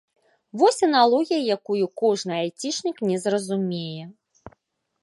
[0.61, 4.03] Вось аналогія, якую кожны айцішнік не зразумее.